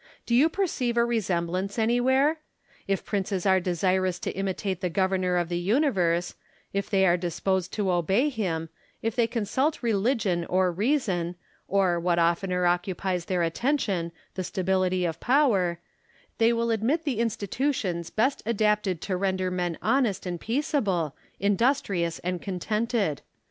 Do 0.25 0.33
you 0.33 0.49
perceive 0.49 0.97
a 0.97 1.05
resemblance 1.05 1.77
anywhere? 1.77 2.39
If 2.87 3.05
princes 3.05 3.45
are 3.45 3.59
desirous 3.59 4.17
to 4.21 4.31
imitate 4.31 4.81
the 4.81 4.89
Governor 4.89 5.37
of 5.37 5.47
the 5.47 5.59
universe; 5.59 6.33
if 6.73 6.89
they 6.89 7.05
are 7.05 7.17
disposed 7.17 7.71
to 7.73 7.91
obey 7.91 8.29
him; 8.29 8.69
if 9.03 9.15
they 9.15 9.27
consult 9.27 9.83
religion 9.83 10.43
or 10.45 10.71
reason, 10.71 11.35
or, 11.67 11.99
what 11.99 12.17
oftener 12.17 12.65
occupies 12.65 13.25
their 13.25 13.43
attention, 13.43 14.11
the 14.33 14.43
stability 14.43 15.05
of 15.05 15.19
power,— 15.19 15.77
they 16.39 16.51
will 16.51 16.71
admit 16.71 17.03
the 17.03 17.19
institutions 17.19 18.09
best 18.09 18.41
adapted 18.43 19.01
to 19.01 19.15
render 19.15 19.51
men 19.51 19.77
honest 19.83 20.25
and 20.25 20.41
peaceable, 20.41 21.15
industrious 21.39 22.17
and 22.23 22.41
contented. 22.41 23.21